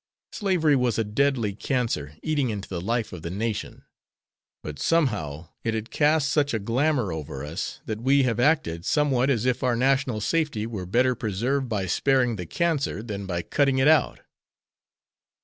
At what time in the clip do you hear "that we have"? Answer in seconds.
7.85-8.39